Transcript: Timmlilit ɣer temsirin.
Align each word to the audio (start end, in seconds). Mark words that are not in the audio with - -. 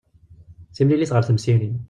Timmlilit 0.75 1.11
ɣer 1.13 1.23
temsirin. 1.25 1.75